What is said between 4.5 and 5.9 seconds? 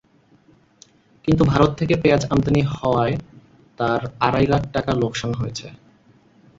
লাখ টাকা লোকসান হয়েছে।